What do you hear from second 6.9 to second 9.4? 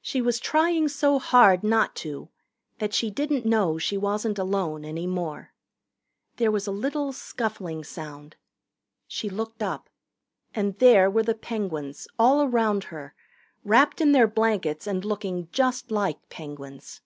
scuffling sound. She